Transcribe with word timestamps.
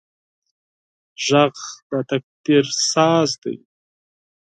غږ 1.25 1.55
د 1.89 1.91
تقدیر 2.09 2.65
ساز 2.91 3.29
دی 3.43 3.55